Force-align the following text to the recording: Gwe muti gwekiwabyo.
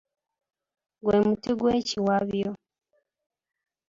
Gwe 1.03 1.15
muti 1.25 1.51
gwekiwabyo. 1.59 2.49